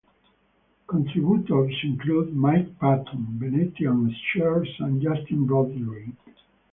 [0.87, 6.15] Contributors included Mike Patton, Venetian Snares and Justin Broadrick.